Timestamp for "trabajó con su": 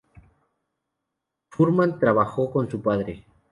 1.99-2.81